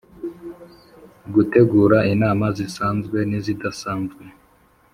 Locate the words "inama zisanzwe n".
2.13-3.31